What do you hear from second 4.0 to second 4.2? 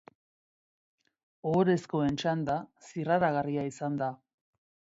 da.